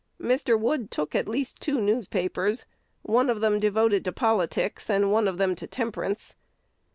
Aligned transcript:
Mr. 0.19 0.59
Wood 0.59 0.89
took 0.89 1.13
at 1.13 1.27
least 1.27 1.61
two 1.61 1.79
newspapers, 1.79 2.65
one 3.03 3.29
of 3.29 3.39
them 3.39 3.59
devoted 3.59 4.03
to 4.05 4.11
politics, 4.11 4.89
and 4.89 5.11
one 5.11 5.27
of 5.27 5.37
them 5.37 5.53
to 5.55 5.67
temperance. 5.67 6.33